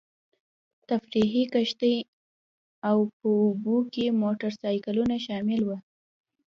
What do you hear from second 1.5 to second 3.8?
کښتۍ او په اوبو